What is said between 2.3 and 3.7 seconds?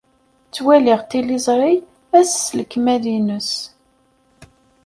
s lekmal-nnes.